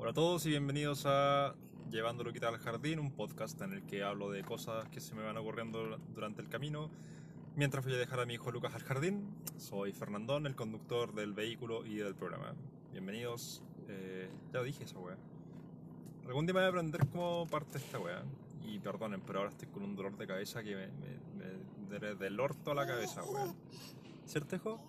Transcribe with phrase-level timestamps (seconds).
[0.00, 1.56] Hola a todos y bienvenidos a
[1.90, 5.24] Llevando Luquita al Jardín, un podcast en el que hablo de cosas que se me
[5.24, 6.88] van ocurriendo durante el camino
[7.56, 9.28] mientras voy a dejar a mi hijo Lucas al jardín.
[9.56, 12.54] Soy Fernandón, el conductor del vehículo y del programa.
[12.92, 13.64] Bienvenidos.
[13.88, 15.16] Eh, ya lo dije esa weá.
[16.28, 18.22] Algún día me voy a aprender cómo parte esta weá.
[18.64, 22.38] Y perdonen, pero ahora estoy con un dolor de cabeza que me, me, me del
[22.38, 23.52] orto a la cabeza, weá.
[24.26, 24.80] ¿Cierto, hijo?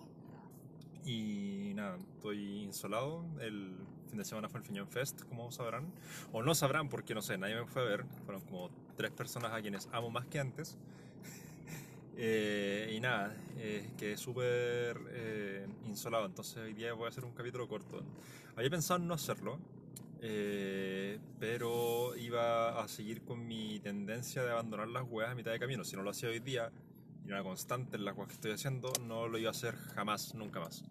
[1.04, 3.24] Y nada, estoy insolado.
[3.40, 3.76] El
[4.08, 5.92] fin de semana fue el Fiñón Fest, como sabrán.
[6.32, 8.04] O no sabrán porque no sé, nadie me fue a ver.
[8.24, 10.76] Fueron como tres personas a quienes amo más que antes.
[12.22, 16.26] Eh, y nada, eh, quedé súper eh, insolado.
[16.26, 18.02] Entonces hoy día voy a hacer un capítulo corto.
[18.56, 19.58] Había pensado en no hacerlo.
[20.22, 25.58] Eh, pero iba a seguir con mi tendencia de abandonar las weas a mitad de
[25.58, 25.82] camino.
[25.84, 26.70] Si no lo hacía hoy día,
[27.32, 30.60] una constante en las weas que estoy haciendo, no lo iba a hacer jamás, nunca
[30.60, 30.82] más.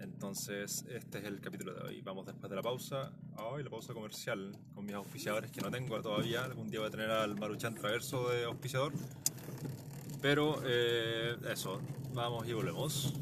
[0.00, 2.02] Entonces, este es el capítulo de hoy.
[2.02, 3.12] Vamos después de la pausa.
[3.36, 6.44] Hoy la pausa comercial con mis auspiciadores que no tengo todavía.
[6.44, 8.92] Algún día voy a tener al Maruchan Traverso de auspiciador.
[10.20, 11.80] Pero eh, eso,
[12.12, 13.14] vamos y volvemos.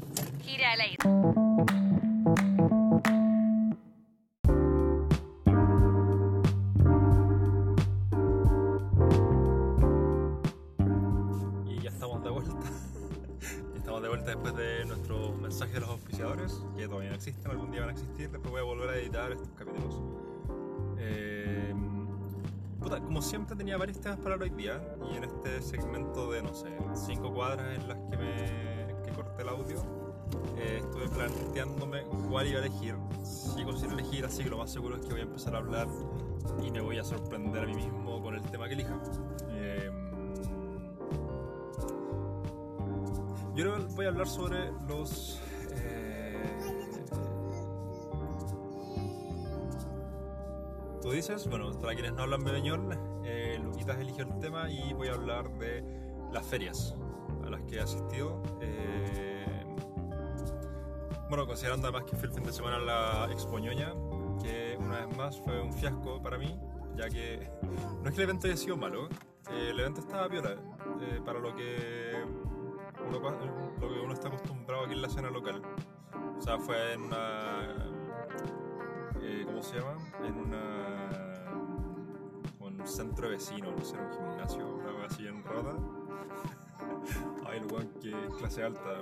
[0.43, 1.90] Gira al.
[13.75, 17.71] Estamos de vuelta después de nuestros mensajes de los auspiciadores, que todavía no existen, algún
[17.71, 18.29] día van a existir.
[18.29, 20.01] Después voy a volver a editar estos capítulos.
[20.97, 21.73] Eh,
[22.79, 24.81] puta, como siempre tenía varios temas para hoy día,
[25.11, 29.41] y en este segmento de, no sé, cinco cuadras en las que me que corté
[29.41, 29.83] el audio,
[30.57, 32.95] eh, estuve planteándome cuál iba a elegir.
[33.23, 35.87] Sigo sin elegir, así que lo más seguro es que voy a empezar a hablar
[36.63, 38.99] y me voy a sorprender a mí mismo con el tema que elija.
[39.49, 40.10] Eh,
[43.55, 45.41] yo voy a hablar sobre los...
[45.71, 46.43] eh,
[51.01, 52.89] Tú dices, bueno, para quienes no hablan bebeñol,
[53.25, 55.83] eh, Luquitas eligió el tema y voy a hablar de
[56.31, 56.95] las ferias
[57.43, 58.41] a las que he asistido.
[58.61, 59.65] Eh,
[61.27, 63.93] bueno, considerando además que fue el fin de semana la Expo Ñoña,
[64.43, 66.55] que una vez más fue un fiasco para mí,
[66.95, 67.49] ya que
[68.03, 69.07] no es que el evento haya sido malo,
[69.49, 70.51] eh, el evento estaba piola,
[71.01, 72.11] eh, para lo que,
[73.11, 75.61] lo que uno está acostumbrado aquí en la escena local.
[76.37, 77.91] O sea, fue en una
[79.21, 79.97] eh, ¿cómo se llama?
[80.25, 80.81] En una
[82.59, 85.75] un centro vecino, no sé, un gimnasio, una así en rota.
[87.45, 88.97] Ay, el que clase alta.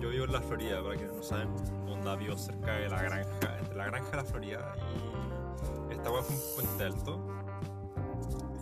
[0.00, 1.48] Yo, vivo en la Florida, para quienes no saben,
[1.88, 4.74] onda vivo cerca de la granja, entre la granja y la Florida.
[5.88, 7.26] Y esta weá fue un puente alto.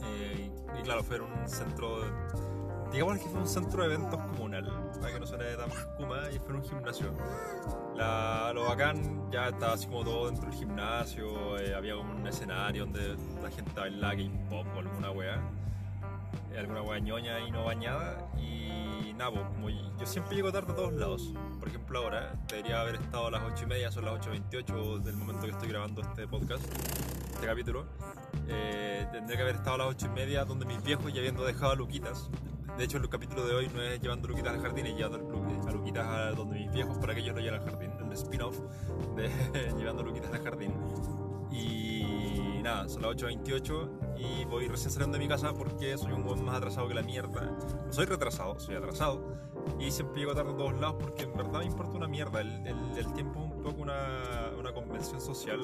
[0.04, 2.04] Eh, y, y claro, fue un centro.
[2.92, 6.38] digamos que fue un centro de eventos comunal, para que no suene tan kuma, y
[6.38, 7.12] fue en un gimnasio.
[7.96, 12.26] La, lo bacán ya estaba así como todo dentro del gimnasio, eh, había como un
[12.26, 15.40] escenario donde la gente bailaba K-pop o alguna wea,
[16.52, 18.30] eh, alguna wea ñoña y no bañada.
[18.38, 21.32] Y nada, pues, como yo siempre llego tarde a todos lados.
[21.58, 25.16] Por ejemplo, ahora debería haber estado a las 8 y media, son las 8.28 del
[25.16, 26.64] momento que estoy grabando este podcast,
[27.34, 27.86] este capítulo.
[28.48, 31.44] Eh, tendría que haber estado a las 8 y media donde mis viejos ya habiendo
[31.44, 32.30] dejado a Luquitas.
[32.78, 35.68] De hecho, el capítulo de hoy no es llevando Luquitas al jardín, es llevando Lu-
[35.68, 37.90] a Luquitas a donde mis viejos para que ellos lo lleven al jardín.
[38.00, 38.58] El spin-off
[39.16, 39.28] de
[39.78, 40.72] llevando Luquitas al jardín.
[41.52, 46.24] Y nada, son las 8.28 y voy recién saliendo de mi casa porque soy un
[46.24, 47.42] buen más atrasado que la mierda.
[47.86, 49.34] No soy retrasado, soy atrasado.
[49.78, 52.40] Y siempre llego tarde a todos lados porque en verdad me importa una mierda.
[52.40, 55.60] El, el- el tiempo es un poco una, una convención social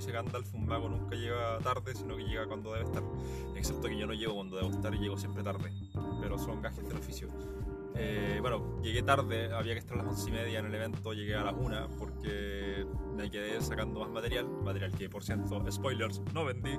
[0.00, 3.02] dice Gandalf, un mago nunca llega tarde, sino que llega cuando debe estar.
[3.54, 5.70] Excepto que yo no llego cuando debo estar y llego siempre tarde.
[6.22, 7.28] Pero son gajes del oficio.
[7.94, 11.12] Eh, bueno, llegué tarde, había que estar a las once y media en el evento,
[11.12, 16.22] llegué a las una porque me quedé sacando más material, material que por cierto, spoilers,
[16.32, 16.78] no vendí.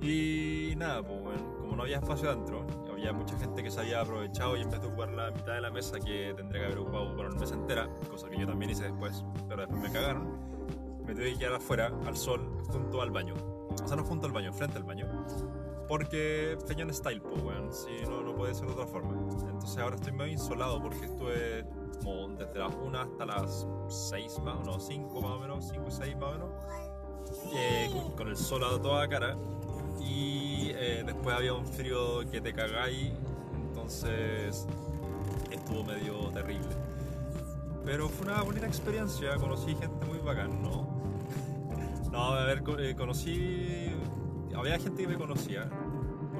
[0.00, 4.00] Y nada, pues bueno, como no había espacio adentro, había mucha gente que se había
[4.00, 6.78] aprovechado y en vez de ocupar la mitad de la mesa que tendría que haber
[6.78, 10.51] ocupado por una mesa entera, cosa que yo también hice después, pero después me cagaron,
[11.06, 13.34] me tuve que quedar afuera, al sol, junto al baño.
[13.82, 15.06] O sea, no junto al baño, frente al baño.
[15.88, 17.72] Porque Peñón Style, pues, weón.
[17.72, 19.12] Si no, no puede ser de otra forma.
[19.46, 21.66] Entonces ahora estoy medio insolado porque estuve
[22.02, 25.90] como desde las 1 hasta las 6 más o menos, 5 más o menos, 5
[25.90, 26.50] 6 más o menos.
[27.54, 29.36] eh, con- el sol a toda cara.
[30.00, 33.12] Y eh, después había un frío que te cagáis.
[33.68, 34.66] Entonces
[35.50, 36.68] estuvo medio terrible.
[37.84, 41.02] Pero fue una bonita experiencia, conocí gente muy bacán, ¿no?
[42.12, 43.90] No, a ver, eh, conocí.
[44.54, 45.68] Había gente que me conocía,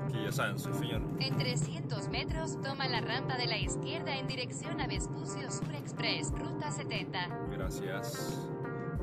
[0.03, 1.17] porque ya saben, soy feñón.
[1.19, 6.31] En 300 metros, toma la rampa de la izquierda en dirección a Vespucio Sur Express,
[6.33, 7.47] ruta 70.
[7.51, 8.49] Gracias.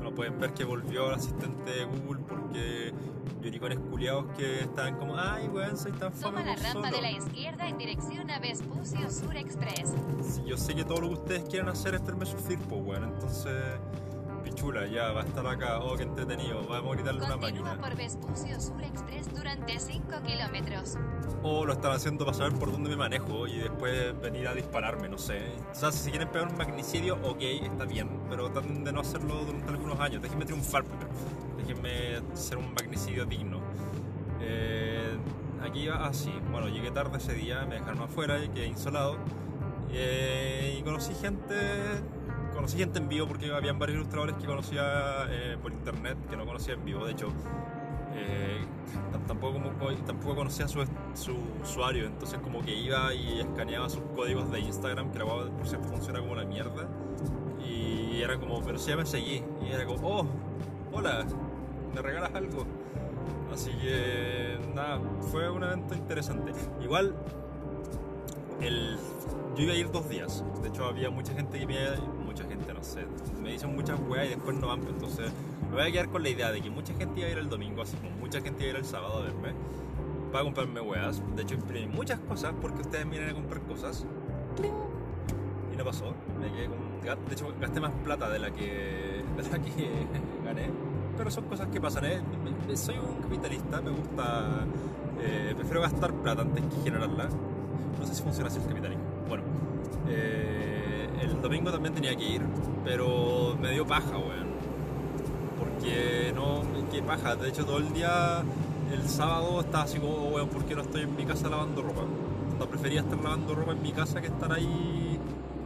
[0.00, 2.92] Bueno, pueden ver que volvió el asistente de Google porque
[3.42, 6.96] lloricones culiados que estaban como, ay, weón, soy tan Toma fome la por rampa solo".
[6.96, 9.92] de la izquierda en dirección a Vespucio Sur Express.
[10.22, 13.04] Sí, yo sé que todo lo que ustedes quieren hacer es verme sufrir, pues, weón.
[13.04, 13.52] Entonces,
[14.60, 15.78] pichula, ya va a estar acá.
[15.80, 16.66] Oh, qué entretenido.
[16.68, 17.80] Vamos a gritarle una máquina.
[17.80, 20.96] por Vespucio Sur Express durante 5 kilómetros.
[21.42, 25.08] O lo están haciendo para saber por dónde me manejo y después venir a dispararme,
[25.08, 25.40] no sé.
[25.70, 28.08] O sea, si se quieren pegar un magnicidio, ok, está bien.
[28.28, 30.22] Pero traten de no hacerlo durante algunos años.
[30.22, 31.08] Déjenme triunfar primero.
[31.56, 33.60] Déjenme ser un magnicidio digno.
[34.40, 35.16] Eh,
[35.62, 36.32] aquí iba así.
[36.50, 39.16] bueno, llegué tarde ese día, me dejaron afuera y quedé insolado.
[39.92, 41.54] Eh, y conocí gente.
[42.60, 44.82] Conocí gente en vivo porque habían varios ilustradores que conocía
[45.30, 47.06] eh, por internet que no conocía en vivo.
[47.06, 47.28] De hecho,
[48.14, 48.60] eh,
[49.10, 50.84] tam- tampoco, como- tampoco conocía su,
[51.14, 55.48] su usuario, entonces como que iba y escaneaba sus códigos de Instagram, que la guagua,
[55.56, 56.86] por cierto funciona como la mierda.
[57.66, 59.42] Y era como, pero si ya me seguí.
[59.66, 60.26] Y era como, oh,
[60.92, 61.24] hola,
[61.94, 62.66] ¿me regalas algo?
[63.50, 66.52] Así que nada, fue un evento interesante.
[66.82, 67.14] Igual,
[68.60, 68.98] el,
[69.56, 70.44] yo iba a ir dos días.
[70.60, 71.74] De hecho, había mucha gente que me
[72.80, 73.06] no sé,
[73.42, 74.80] me dicen muchas weas y después no van.
[74.80, 75.32] pues, Entonces,
[75.68, 77.48] me voy a quedar con la idea de que mucha gente iba a ir el
[77.48, 79.52] domingo, así como mucha gente iba a ir el sábado a verme
[80.32, 81.22] para comprarme weas.
[81.36, 84.06] De hecho, imprimí muchas cosas porque ustedes vienen a comprar cosas.
[85.72, 86.14] Y no pasó.
[86.40, 86.90] Me quedé con-
[87.28, 90.06] De hecho, gasté más plata de la que, de la que
[90.44, 90.70] gané.
[91.16, 92.04] Pero son cosas que pasan.
[92.06, 92.20] ¿eh?
[92.44, 94.64] Me- me- Soy un capitalista, me gusta.
[95.20, 97.28] eh, prefiero gastar plata antes que generarla.
[97.98, 99.02] No sé si funciona así el capitalismo.
[99.28, 99.42] Bueno,
[100.08, 100.89] eh,
[101.20, 102.42] el domingo también tenía que ir,
[102.84, 104.50] pero me dio paja, weón.
[105.58, 107.36] Porque no, qué paja.
[107.36, 108.42] De hecho, todo el día,
[108.92, 111.82] el sábado estaba así como, "Oh, weón, ¿por qué no estoy en mi casa lavando
[111.82, 112.02] ropa?
[112.58, 115.18] No, prefería estar lavando ropa en mi casa que estar ahí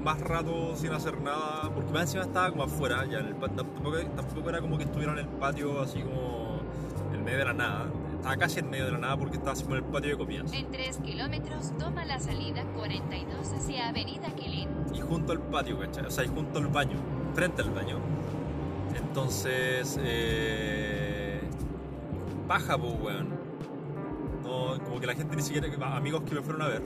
[0.03, 3.97] más rato sin hacer nada, porque más encima estaba como afuera, ya en el tampoco,
[4.15, 6.59] tampoco era como que estuviera en el patio así como
[7.13, 7.87] en medio de la nada.
[8.25, 10.51] Estaba casi en medio de la nada porque como en el patio de comidas.
[10.55, 14.71] En 3 kilómetros toma la salida 42 hacia Avenida Quilín.
[14.95, 16.07] y junto al patio, ¿cachai?
[16.07, 16.97] O sea, y junto al baño,
[17.35, 17.99] frente al baño.
[18.97, 21.39] Entonces, eh,
[22.49, 23.29] paja, pues, weón.
[24.43, 26.83] No, como que la gente ni siquiera, amigos que me fueron a ver,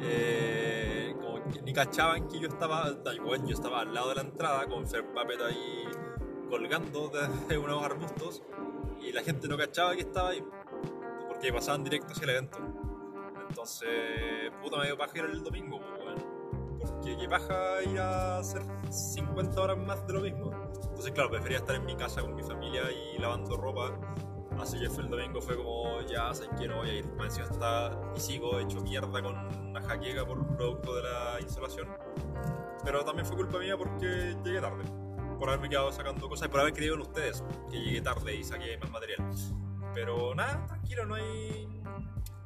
[0.00, 4.14] eh, como que ni cachaban que yo estaba, ay, weón, yo estaba al lado de
[4.14, 5.84] la entrada con Fair Puppet ahí
[6.48, 8.42] colgando desde unos arbustos
[9.02, 10.42] y la gente no cachaba que estaba ahí
[11.40, 12.58] porque pasaban directo hacia el evento.
[13.48, 13.88] Entonces,
[14.62, 16.40] puta, me dio paja ir el domingo, pues, weón
[16.78, 20.50] porque qué paja ir a hacer 50 horas más de lo mismo.
[20.82, 23.98] Entonces, claro, prefería estar en mi casa con mi familia y lavando ropa.
[24.58, 27.06] Así que fue el domingo fue como, ya sé que no voy a ir.
[27.12, 31.88] Más encima está y sigo hecho mierda con una jaqueca por producto de la insolación.
[32.84, 34.84] Pero también fue culpa mía porque llegué tarde.
[35.38, 38.44] Por haberme quedado sacando cosas y por haber creído en ustedes que llegué tarde y
[38.44, 39.22] saqué más material.
[39.94, 41.82] Pero nada, tranquilo, no hay,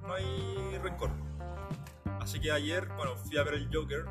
[0.02, 1.10] no hay rencor.
[2.20, 4.06] Así que ayer, bueno, fui a ver el Joker.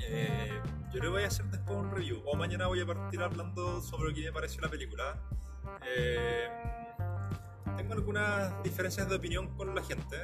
[0.00, 0.60] Eh,
[0.92, 2.22] yo que voy a hacer después un review.
[2.26, 5.20] O mañana voy a partir hablando sobre lo que me pareció la película.
[5.84, 6.48] Eh,
[7.76, 10.16] tengo algunas diferencias de opinión con la gente.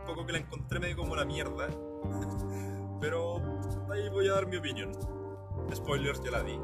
[0.00, 1.68] Un poco que la encontré medio como la mierda.
[3.00, 3.42] Pero
[3.90, 4.92] ahí voy a dar mi opinión.
[5.74, 6.58] Spoilers ya la di.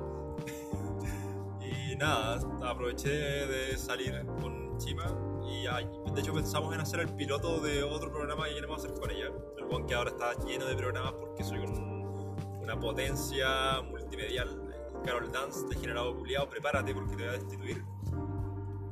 [1.61, 5.05] y nada, aproveché de salir con Chima
[5.45, 5.65] y
[6.13, 9.27] de hecho pensamos en hacer el piloto de otro programa que queremos hacer con ella.
[9.59, 14.65] El buen que ahora está lleno de programas porque soy un- una potencia multimedial.
[15.05, 17.85] Carol Dance, degenerado culiado, prepárate porque te voy a destituir.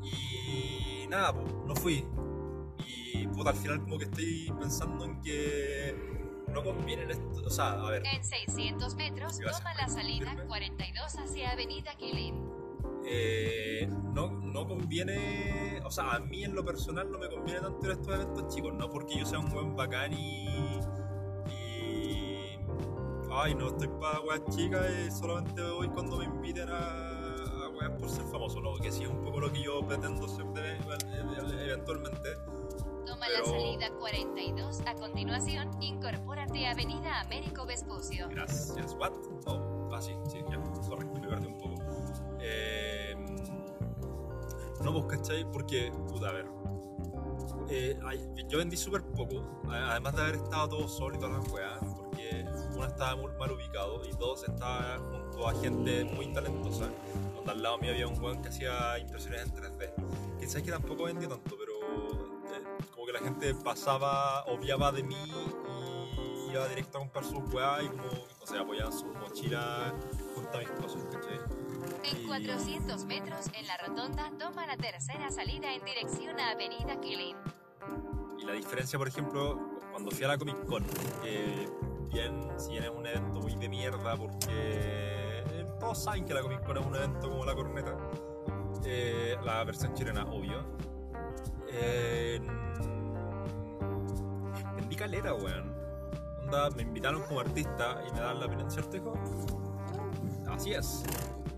[0.02, 2.04] Y nada, pues, no fui.
[2.86, 5.94] Y puta, al final como que estoy pensando en que
[6.48, 7.28] no conviene en esto.
[7.44, 10.46] O sea, a ver, En 600 metros toma la salida interrumpirme.
[10.48, 12.50] 42 hacia Avenida Quilín.
[13.08, 17.84] Eh, no, no conviene, o sea, a mí en lo personal no me conviene tanto
[17.86, 20.46] ir a estos eventos chicos, no porque yo sea un buen bacán y.
[21.48, 22.58] y
[23.30, 26.76] ay, no estoy para weas chicas y solamente voy cuando me inviten a,
[27.64, 30.26] a weas por ser famoso, no, que sí es un poco lo que yo pretendo
[30.28, 30.76] ser de-
[31.66, 32.28] eventualmente.
[33.06, 34.80] Toma Pero- la salida 42.
[34.86, 38.26] A continuación, incorpórate a Avenida Américo Vespucio.
[38.30, 38.96] Gracias.
[38.98, 39.12] ¿What?
[39.46, 39.88] No.
[39.92, 40.60] Ah, sí, sí, ya.
[40.88, 41.65] Correcto, me perdí un poco.
[44.86, 46.46] No, vos cachai, porque, puta, a ver.
[47.68, 47.98] Eh,
[48.48, 52.46] yo vendí súper poco, además de haber estado todo solo y todas las weas, porque
[52.72, 56.88] uno estaba muy mal ubicado y dos estaba junto a gente muy talentosa.
[57.34, 60.38] Donde al lado mío había un weón que hacía impresiones en 3D.
[60.38, 61.72] Que sabes que tampoco vendí tanto, pero
[62.54, 65.16] eh, como que la gente pasaba, obviaba de mí
[66.46, 68.04] y iba directo a comprar sus weas y como,
[68.40, 69.92] o sea, apoyaban sus mochilas
[70.36, 71.55] junto a mis cosas, ¿cachai?
[72.04, 77.36] En 400 metros, en la rotonda, toma la tercera salida en dirección a Avenida Killing.
[78.38, 80.84] Y la diferencia, por ejemplo, cuando fui a la Comic Con,
[81.22, 81.68] que
[82.12, 85.44] bien, si bien es un evento muy de mierda, porque
[85.80, 87.96] todos saben que la Comic Con es un evento como la corneta,
[88.84, 90.64] eh, la versión chilena, obvio.
[91.68, 92.40] Eh,
[94.76, 95.74] vendí calera, weón.
[96.42, 99.14] Onda, me invitaron como artista y me dan la ¿cierto, hijo?
[100.48, 101.04] Así es.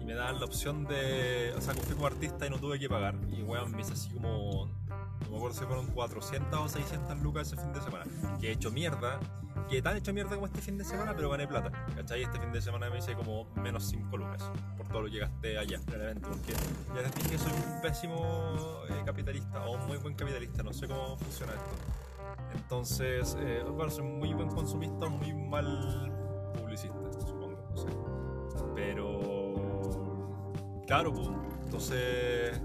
[0.09, 1.53] Me dan la opción de.
[1.55, 3.15] O sea, fui como artista y no tuve que pagar.
[3.31, 4.67] Y weón, me hice así como.
[5.25, 8.07] No me acuerdo si fueron 400 o 600 lucas ese fin de semana.
[8.41, 9.21] Que he hecho mierda.
[9.69, 11.71] Que tan hecho mierda como este fin de semana, pero gané plata.
[11.95, 12.23] ¿Cachai?
[12.23, 14.51] Este fin de semana me hice como menos 5 lucas.
[14.79, 16.31] Por todo lo que gasté allá en el evento.
[16.31, 16.55] Porque
[16.95, 19.67] ya les dije que soy un pésimo eh, capitalista.
[19.67, 20.63] O un muy buen capitalista.
[20.63, 22.55] No sé cómo funciona esto.
[22.55, 26.18] Entonces, eh, bueno, soy muy buen consumista, muy mal
[30.89, 31.29] Claro, pues.
[31.67, 32.61] Entonces.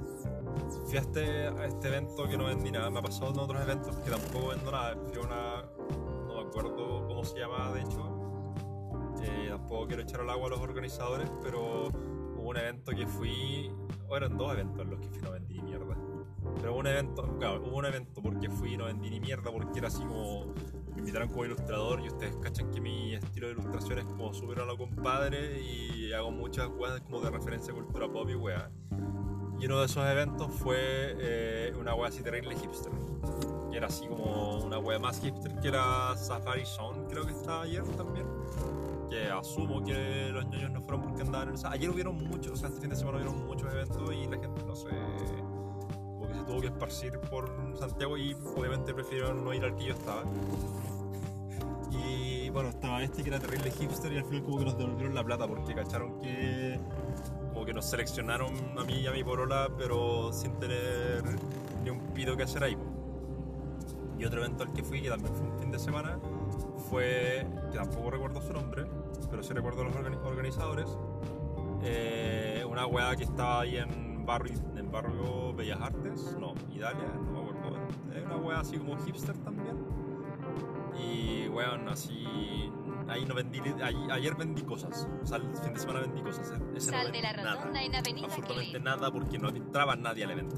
[0.85, 2.89] Fui a este, a este evento que no vendí nada.
[2.89, 4.95] Me ha pasado en otros eventos que tampoco vendo nada.
[5.07, 5.63] Fui una.
[6.27, 8.09] No me acuerdo cómo se llama, de hecho.
[9.49, 13.71] Tampoco quiero echar al agua a los organizadores, pero hubo un evento que fui.
[14.07, 15.95] O eran dos eventos en los que fui no vendí mierda.
[16.57, 19.51] Pero hubo un evento, claro, hubo un evento porque fui y no vendí ni mierda
[19.51, 20.53] porque era así como.
[20.93, 24.59] Me invitaron como ilustrador y ustedes cachan que mi estilo de ilustración es como súper
[24.59, 28.69] a lo compadre y hago muchas weas como de referencia a cultura pop y wea.
[29.59, 32.91] Y uno de esos eventos fue eh, una wea así terrible hipster.
[33.71, 37.63] Que era así como una wea más hipster que era Safari Zone, creo que estaba
[37.63, 38.27] ayer también.
[39.09, 41.53] Que asumo que los ñoños no fueron porque andaban en.
[41.55, 44.27] O sea, ayer hubieron muchos, o sea, este fin de semana hubieron muchos eventos y
[44.27, 44.89] la gente, no sé.
[46.43, 50.23] Se tuvo que esparcir por Santiago y obviamente prefirieron no ir al que yo estaba.
[51.89, 55.15] Y bueno, estaba este que era terrible hipster y al final como que nos devolvieron
[55.15, 56.77] la plata porque cacharon que
[57.53, 61.23] como que nos seleccionaron a mí y a mi porola pero sin tener
[61.81, 62.77] ni un pido que hacer ahí.
[64.19, 66.19] Y otro evento al que fui, que también fue un fin de semana,
[66.89, 68.85] fue, que tampoco recuerdo su nombre,
[69.31, 70.87] pero sí recuerdo los organi- organizadores,
[71.83, 77.31] eh, una weá que estaba ahí en barrio, en barrio Bellas Artes, no, Italia, no
[77.43, 77.77] me acuerdo,
[78.15, 79.77] es una weá así como hipster también.
[80.97, 82.71] Y weón, así.
[83.09, 83.59] Ahí no vendí.
[83.83, 85.07] ahí- ayer vendí cosas.
[85.21, 86.51] O sea, el fin de semana vendí cosas.
[86.51, 88.83] e- Ese no Sal de vendí la rotonda nada, en Avenida Absolutamente Killing.
[88.83, 90.55] nada porque no entraba nadie al evento.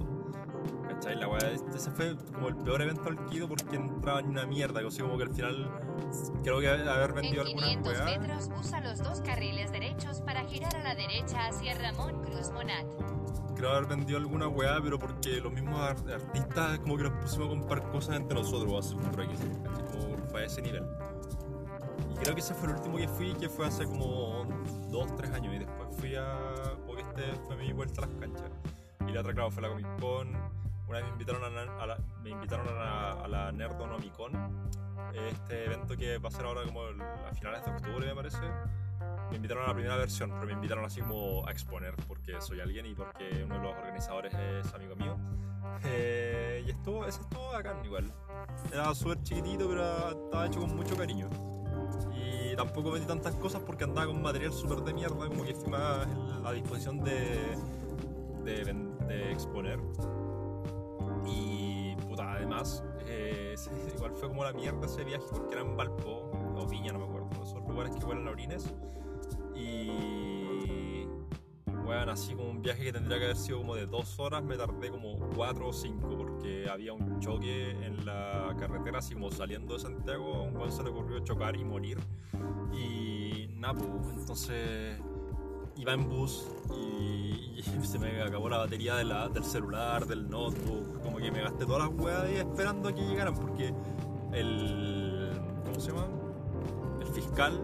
[0.87, 1.15] ¿Cachai?
[1.15, 3.85] La weá, este- ese fue como el peor evento al que he ido porque no
[3.95, 4.81] entraba ni una mierda.
[4.85, 5.71] Así como que al final.
[6.43, 8.19] Creo que haber En vendido algunas 500 weas.
[8.19, 12.85] metros, usa los dos carriles derechos para girar a la derecha hacia Ramón Cruz Monat.
[13.55, 17.47] Creo haber vendido alguna weá, pero porque los mismos ar- artistas como que nos pusimos
[17.47, 19.85] a comprar cosas entre nosotros, por aquí, ¿cachai?
[19.85, 20.83] Como fue a ese nivel.
[22.13, 24.45] Y creo que ese fue el último que fui, que fue hace como
[24.91, 26.73] dos, tres años, y después fui a...
[26.85, 28.51] porque este fue mi vuelta a las canchas.
[29.07, 30.29] Y la otra, claro, fue la Comic Con.
[30.87, 34.31] Una vez me invitaron a la, a la- me invitaron a la, a la Nerdonomicon,
[35.13, 38.37] este evento que va a ser ahora como a finales de octubre, me parece.
[39.29, 42.59] Me invitaron a la primera versión, pero me invitaron así como a exponer porque soy
[42.61, 45.15] alguien y porque uno de los organizadores es amigo mío.
[45.83, 48.09] Eh, y estuvo, ese estuvo bacán igual.
[48.71, 51.27] Era súper chiquitito, pero estaba hecho con mucho cariño.
[52.15, 55.69] Y tampoco vendí tantas cosas porque andaba con material súper de mierda, como que fui
[55.69, 57.57] más en- a disposición de,
[58.45, 58.63] de,
[59.07, 59.79] de exponer.
[61.25, 63.55] Y puta, además, eh,
[63.95, 67.05] igual fue como la mierda ese viaje porque era en Valpo o Viña, no me
[67.05, 67.24] acuerdo,
[67.75, 68.73] lugares que huelen a orines.
[69.53, 71.05] Y
[71.85, 74.55] bueno, así como un viaje que tendría que haber sido como de dos horas, me
[74.57, 79.73] tardé como cuatro o cinco porque había un choque en la carretera, así como saliendo
[79.73, 81.97] de Santiago, a un weón se le ocurrió chocar y morir.
[82.73, 84.97] Y nada, pues, entonces
[85.77, 90.29] iba en bus y, y se me acabó la batería de la- del celular, del
[90.29, 93.73] notebook, como que me gasté todas las weas ahí esperando a que llegaran porque
[94.33, 95.31] el...
[95.65, 96.07] ¿cómo se llama?
[97.15, 97.59] Fiscal,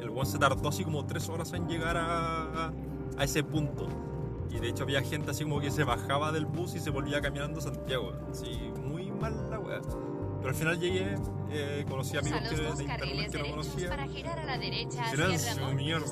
[0.00, 2.72] el weón se tardó así como tres horas en llegar a,
[3.16, 3.86] a ese punto.
[4.50, 7.20] Y de hecho había gente así como que se bajaba del bus y se volvía
[7.20, 8.12] caminando a Santiago.
[8.30, 8.50] Así,
[8.82, 9.80] muy mal la wea.
[10.38, 11.14] Pero al final llegué,
[11.50, 13.88] eh, conocí Usa amigos que, de internet que no conocía.
[13.90, 16.06] para girar a la derecha hacia mierda.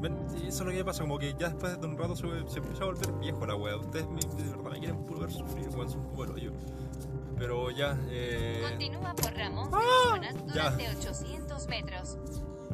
[0.00, 2.26] Ven, Eso es lo que me pasa, como que ya después de un rato se,
[2.48, 3.76] se empieza a volver viejo la wea.
[3.76, 6.52] Ustedes me- de verdad me quieren puro ver sufrir, weón, son un poco el hoyo.
[7.42, 8.64] Pero ya, eh.
[8.68, 9.68] Continúa por Ramón
[10.46, 12.16] durante 800 metros.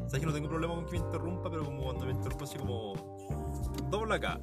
[0.08, 2.58] Sabes que no tengo problema con que me interrumpa, pero como cuando me interrumpa así
[2.58, 2.92] como.
[3.88, 4.38] Dobla acá.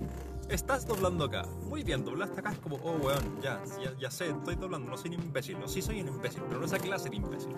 [0.50, 1.46] Estás doblando acá.
[1.68, 2.54] Muy bien, doblaste acá.
[2.54, 4.90] Es como, oh, weón, ya, ya, ya sé, estoy doblando.
[4.90, 5.60] No soy un imbécil.
[5.60, 7.56] No, sí soy un imbécil, pero no esa clase de imbécil.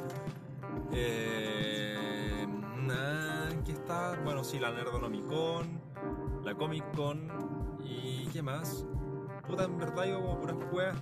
[0.92, 2.46] Eh.
[2.82, 4.20] Nah, aquí está.
[4.26, 5.80] Bueno, sí, la Nerdonomicon.
[6.44, 7.32] la Comic Con
[7.82, 8.86] y qué más.
[9.48, 10.98] Puta, en verdad iba como puras weas.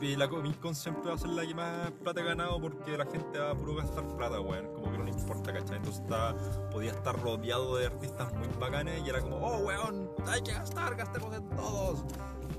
[0.00, 2.96] Y la Comic Con siempre va a ser la que más plata ha ganado porque
[2.96, 4.72] la gente va a puro gastar plata, weón.
[4.74, 5.76] Como que no le importa, ¿cachai?
[5.76, 6.34] Entonces está,
[6.70, 10.96] podía estar rodeado de artistas muy bacanes y era como, oh, weón, hay que gastar,
[10.96, 12.04] gastemos en todos.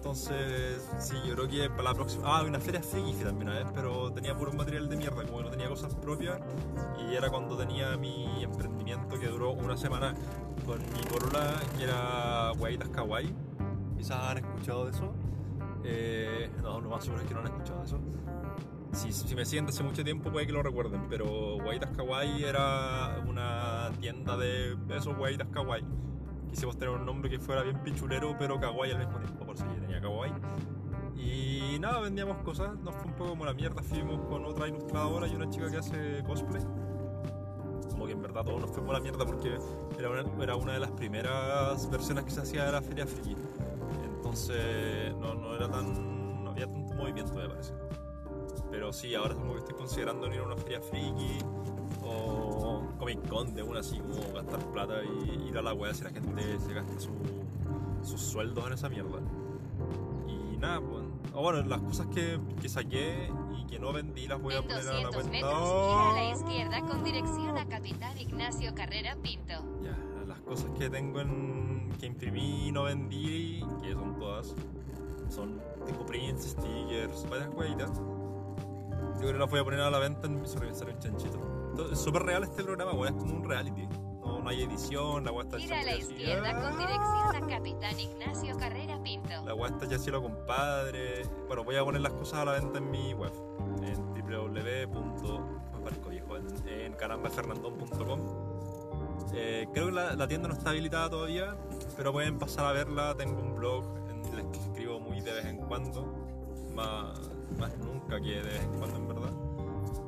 [0.02, 2.24] Entonces, sí, yo creo que para la próxima.
[2.26, 5.44] Ah, una feria friki también una vez, pero tenía puro material de mierda, como que
[5.44, 6.40] no tenía cosas propias.
[7.08, 10.16] Y era cuando tenía mi emprendimiento que duró una semana
[10.66, 13.34] con mi corola, que era Guaitas Kawaii.
[13.98, 15.14] Quizás han escuchado de eso.
[15.84, 18.00] Eh, no, lo más seguro es que no han escuchado eso.
[18.94, 23.24] Si, si me siguen hace mucho tiempo puede que lo recuerden, pero Guaitas Kawaii era
[23.26, 25.86] una tienda de esos Guaitas Kawaii.
[26.52, 29.64] Quisimos tener un nombre que fuera bien pichulero, pero kawaii al mismo tiempo, por si
[29.64, 30.34] tenía kawaii.
[31.16, 35.28] Y nada, vendíamos cosas, nos fue un poco como la mierda, fuimos con otra ilustradora
[35.28, 36.62] y una chica que hace cosplay.
[37.90, 39.58] Como que en verdad todo nos fue como la mierda porque
[39.98, 43.38] era una, era una de las primeras versiones que se hacía de la Feria Friki.
[44.36, 46.42] Entonces no, no era tan.
[46.46, 47.74] no había tanto movimiento me parece.
[48.72, 51.40] Pero sí, ahora como que estoy considerando ir a una feria friki
[52.02, 56.06] o Comic Con de una así como gastar plata y ir a la wea si
[56.06, 57.12] la gente se gasta su-
[58.04, 59.20] sus sueldos en esa mierda.
[60.30, 61.04] Y nada, pues.
[61.34, 64.64] o bueno, las cosas que, que saqué y que no vendí las voy a En
[64.64, 65.32] poner a la 200 cuenta.
[65.32, 69.56] metros, gira a la izquierda con dirección a Capitán Ignacio Carrera Pinto.
[69.84, 71.71] Ya, las cosas que tengo en.
[72.00, 74.56] Que imprimí y no vendí, que son todas,
[75.30, 77.92] son tipo prints, stickers, varias hueitas.
[77.96, 81.38] Yo creo que las voy a poner a la venta en mi salió un chanchito.
[81.76, 83.88] Todo- Es súper real este programa, weón, es como un reality.
[84.22, 88.00] No, no hay edición, la weá está Gira a la izquierda con dirección a Capitán
[88.00, 89.30] Ignacio Carrera Pinto.
[89.46, 91.24] La weá está ya cielo compadre.
[91.48, 93.32] Bueno, voy a poner las cosas a la venta en mi web.
[93.84, 95.40] En www.
[95.74, 98.20] me parezco viejo, en, en carambafernandón.com.
[99.34, 101.56] Eh, creo que la, la tienda no está habilitada todavía,
[102.02, 103.14] pero pueden pasar a verla.
[103.16, 106.04] Tengo un blog en el que escribo muy de vez en cuando,
[106.74, 109.32] más, más nunca que de vez en cuando en verdad.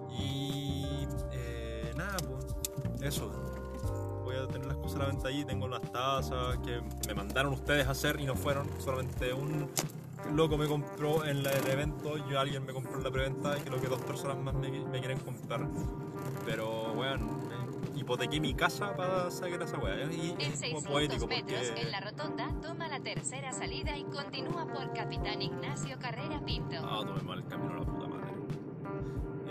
[0.10, 3.30] Y eh, nada, pues eso.
[4.24, 5.46] Voy a tener las cosas a la venta ahí.
[5.46, 8.68] Tengo unas tazas que me mandaron ustedes a hacer y no fueron.
[8.80, 9.70] Solamente un
[10.34, 13.62] loco me compró en la- el evento y alguien me compró en la preventa y
[13.62, 15.68] creo que dos personas más me, me quieren comprar.
[16.44, 17.20] Pero, eh,
[17.96, 20.12] hipotequé mi casa para sacar esa weá.
[20.12, 21.82] Y En es como 600 poético metros, porque...
[21.82, 26.76] en la rotonda, toma la tercera salida y continúa por Capitán Ignacio Carrera Pinto.
[26.84, 28.34] Ah, tomé mal el camino a la puta madre.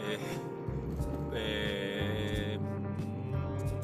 [0.05, 0.18] Eh,
[1.35, 2.59] eh,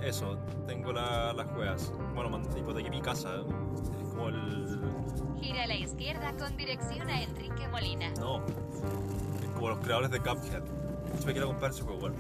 [0.03, 1.93] eso, tengo la- las juegas.
[2.15, 3.37] Bueno, hipotequé mi casa.
[4.03, 4.81] Es como el.
[5.41, 8.11] Gira a la izquierda con dirección a Enrique Molina.
[8.19, 8.45] No.
[8.45, 10.63] Es como los creadores de Cuphead.
[11.21, 12.17] Yo me quiero comprar ese juego, bueno.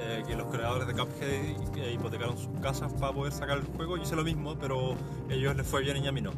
[0.00, 3.96] Eh, que los creadores de Cuphead eh, hipotecaron sus casas para poder sacar el juego.
[3.96, 4.96] Yo hice lo mismo, pero
[5.28, 6.32] a ellos les fue bien y a mí no.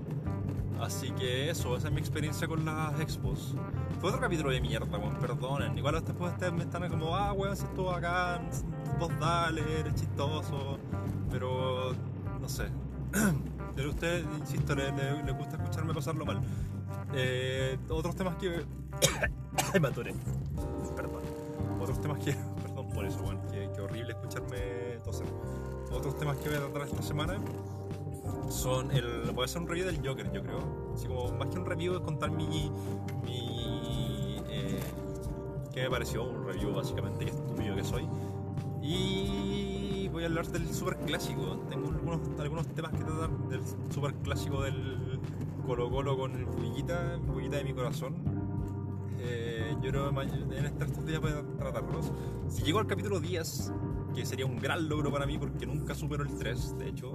[0.81, 3.55] Así que eso, esa es mi experiencia con las expos.
[4.01, 5.79] Fue otro capítulo de mierda, weón, perdonen.
[5.79, 8.51] Igual después ustedes me están como, ah, weón, si estuvo bacán,
[8.99, 10.79] vos dale, eres chistoso.
[11.31, 11.95] Pero,
[12.41, 12.65] no sé.
[13.77, 16.41] Pero a ustedes, insisto, les le, le gusta escucharme pasarlo mal.
[17.15, 18.65] Eh, otros temas que...
[19.81, 20.15] Me atoré.
[20.97, 21.44] Perdón.
[21.81, 22.33] Otros temas que...
[22.63, 23.41] Perdón por eso, weón.
[23.51, 25.27] Qué, qué horrible escucharme toser.
[25.91, 27.39] Otros temas que voy a tratar esta semana
[28.51, 29.31] son el.
[29.33, 30.93] Voy a hacer un review del Joker, yo creo.
[30.95, 32.71] Así como, más que un review, es contar mi.
[33.25, 34.81] mi eh,
[35.73, 36.25] ¿Qué me pareció?
[36.25, 38.09] Un review, básicamente, qué estúpido que soy.
[38.83, 41.61] Y voy a hablar del super clásico.
[41.69, 45.21] Tengo algunos, algunos temas que tratar del super clásico del
[45.67, 48.34] Colo Colo con el Bullita, Bullita de mi corazón.
[49.83, 52.13] Yo creo que en estos días voy tratarlos.
[52.49, 53.73] Si llego al capítulo 10,
[54.15, 57.13] que sería un gran logro para mí porque nunca supero el 3, de hecho.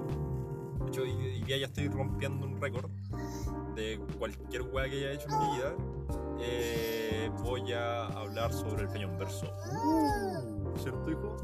[0.79, 2.89] De hecho, hoy día ya estoy rompiendo un récord
[3.75, 5.75] de cualquier weá que haya hecho en mi vida.
[6.41, 9.45] Eh, voy a hablar sobre el Peñón Verso.
[10.77, 11.35] ¿Cierto, hijo?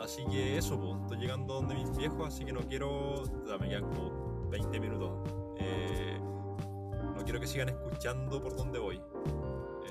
[0.00, 3.22] Así que eso, pues, estoy llegando donde mis viejos, así que no quiero.
[3.46, 5.10] ya me quedan como 20 minutos.
[5.58, 6.18] Eh,
[7.14, 9.00] no quiero que sigan escuchando por dónde voy.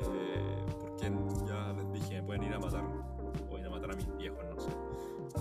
[0.01, 1.11] Eh, porque
[1.47, 2.83] ya les dije, me pueden ir a matar.
[3.49, 4.69] O ir a matar a mis viejos, no sé.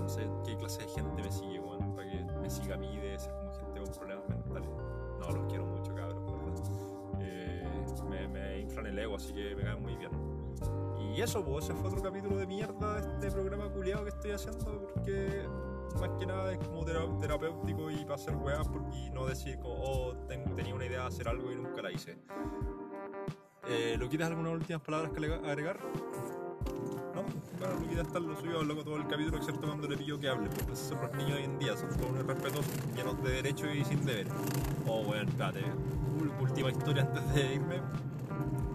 [0.01, 1.93] No sé qué clase de gente me sigue, weón.
[1.95, 4.69] Para que me siga a mí, debe ser como gente con problemas mentales.
[5.19, 6.63] No, los quiero mucho, cabrón, ¿verdad?
[7.19, 10.11] Eh, me, me inflan el ego, así que me caen muy bien.
[11.13, 14.31] Y eso, pues, ese fue otro capítulo de mierda de este programa culiado que estoy
[14.31, 15.43] haciendo, porque
[15.99, 19.75] más que nada es como tera- terapéutico y para hacer weas y no decir como,
[19.83, 22.17] oh, ten- tenía una idea de hacer algo y nunca la hice.
[23.67, 25.79] Eh, ¿Lo quieres algunas últimas palabras que agregar?
[27.13, 27.21] ¿No?
[27.21, 30.29] no, claro, Luquita está lo suyo, loco todo el capítulo, excepto cuando le pillo que
[30.29, 33.29] hable, porque esos son los niños hoy en día, son todos unos irrespetuosos, llenos de
[33.31, 34.33] derechos y sin deberes.
[34.87, 35.63] Oh, bueno, espérate,
[36.39, 37.81] última historia antes de irme,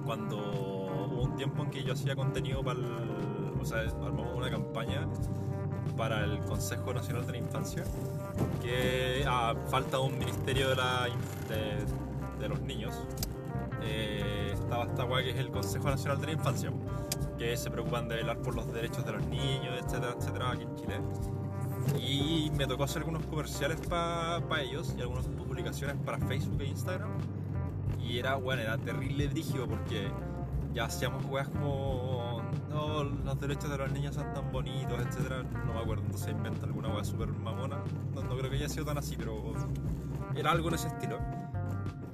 [0.04, 2.86] cuando hubo un tiempo en que yo hacía contenido para el,
[3.60, 5.08] o sea, armamos una campaña
[5.96, 7.82] para el Consejo Nacional de la Infancia,
[8.62, 11.08] que a falta de un ministerio de, la,
[11.48, 12.94] de, de los niños,
[13.82, 16.72] eh, estaba esta weá que es el Consejo Nacional de la Infancia,
[17.38, 20.74] que se preocupan de velar por los derechos de los niños, etcétera, etcétera, aquí en
[20.74, 21.00] Chile.
[22.00, 27.10] Y me tocó hacer algunos comerciales para ellos y algunas publicaciones para Facebook e Instagram.
[28.00, 30.10] Y era, bueno, era terrible brígido porque
[30.74, 35.44] ya hacíamos weas como, no, los derechos de los niños son tan bonitos, etcétera.
[35.64, 37.78] No me acuerdo, entonces inventa alguna wea súper mamona.
[38.14, 39.54] No, no creo que haya sido tan así, pero
[40.34, 41.18] era algo en ese estilo.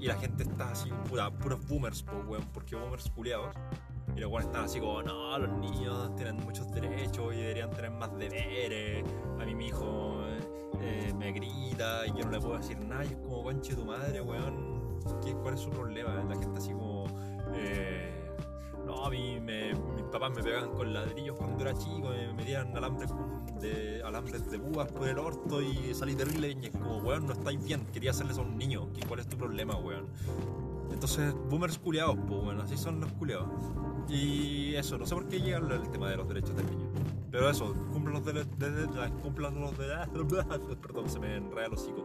[0.02, 3.54] Y la gente está así, puta, puros boomers, po, weón, porque boomers culiados.
[4.16, 7.92] Y los weones están así como, no, los niños tienen muchos derechos y deberían tener
[7.92, 9.04] más deberes.
[9.38, 10.24] A mí mi hijo
[10.80, 13.04] eh, me grita y yo no le puedo decir nada.
[13.04, 14.98] Y es como, conche tu madre, weón.
[15.24, 16.14] ¿Qué, ¿Cuál es su problema?
[16.28, 17.04] La gente así como,
[17.54, 17.91] eh,
[19.04, 23.10] a mí me, mis papás me pegaban con ladrillos cuando era chico, me metían alambres
[23.60, 26.56] de, alambres de búas por el orto y salí terrible.
[26.60, 28.88] Y es como, weón, no estáis bien, quería hacerles a un niño.
[28.92, 30.06] ¿Qué- ¿Cuál es tu problema, weón?
[30.92, 33.48] Entonces, boomers culiados, pues bueno, así son los culiados.
[34.08, 36.90] Y eso, no sé por qué llega el, tema de los derechos del niño.
[37.30, 40.76] Pero eso, cumplan los derechos de, cumplan los derechos.
[40.82, 42.04] Perdón, se me enreda el hocico.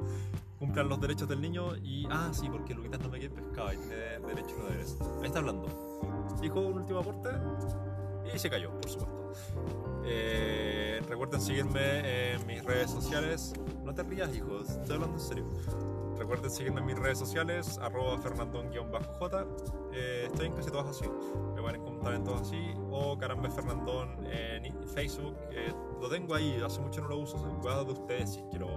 [0.57, 2.07] Cumplan los derechos del niño y.
[2.10, 4.97] Ah, sí, porque Luquitas no me quiere pescado y tiene derecho no deberes.
[5.19, 5.87] Ahí está hablando.
[6.41, 7.29] Dijo un último aporte
[8.33, 9.33] y se cayó, por supuesto.
[10.05, 13.53] Eh, recuerden seguirme en mis redes sociales.
[13.83, 15.45] No te rías, hijos, estoy hablando en serio.
[16.17, 19.45] Recuerden seguirme en mis redes sociales, arroba fernandón-j.
[19.93, 21.05] Eh, estoy en casi todas así.
[21.55, 22.73] Me van a encontrar en todas así.
[22.91, 25.35] O caramba Fernandón en Facebook.
[25.51, 27.37] eh, lo tengo ahí, hace mucho no lo uso.
[27.61, 28.67] Cuidado de ustedes si quiero.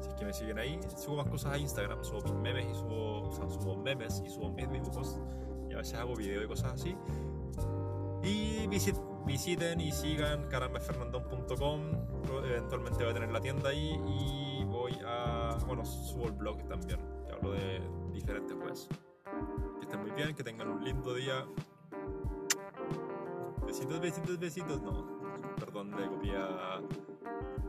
[0.00, 0.80] Si es que me siguen ahí.
[0.96, 3.28] Subo más cosas a Instagram, subo mis memes y subo.
[3.28, 5.20] O sea, subo memes y subo mis dibujos.
[5.74, 6.96] A veces hago video y cosas así.
[8.22, 11.80] Y visit- visiten y sigan carambefernandón.com.
[12.44, 15.56] Eventualmente voy a tener la tienda ahí y voy a.
[15.66, 17.80] Bueno, subo el blog también, que hablo de
[18.12, 18.88] diferentes webs.
[19.78, 21.44] Que estén muy bien, que tengan un lindo día.
[23.66, 24.80] Besitos, besitos, besitos.
[24.82, 25.06] No,
[25.56, 26.80] perdón, le copié a.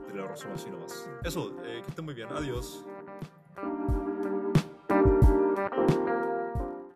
[0.08, 1.10] Te lo resumo así nomás.
[1.24, 2.30] Eso, eh, que estén muy bien.
[2.32, 2.86] Adiós.